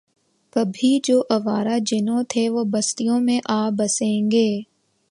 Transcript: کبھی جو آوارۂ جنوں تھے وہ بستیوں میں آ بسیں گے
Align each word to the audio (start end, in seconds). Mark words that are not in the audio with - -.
کبھی 0.55 0.99
جو 1.03 1.21
آوارۂ 1.29 1.77
جنوں 1.85 2.23
تھے 2.29 2.49
وہ 2.49 2.63
بستیوں 2.63 3.19
میں 3.19 3.39
آ 3.49 3.69
بسیں 3.69 4.31
گے 4.31 4.49